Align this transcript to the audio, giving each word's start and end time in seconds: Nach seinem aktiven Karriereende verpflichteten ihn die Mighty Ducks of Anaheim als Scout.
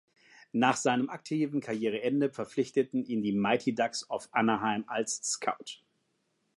Nach 0.53 0.75
seinem 0.77 1.11
aktiven 1.11 1.61
Karriereende 1.61 2.31
verpflichteten 2.31 3.05
ihn 3.05 3.21
die 3.21 3.33
Mighty 3.33 3.75
Ducks 3.75 4.09
of 4.09 4.29
Anaheim 4.31 4.83
als 4.87 5.17
Scout. 5.23 5.83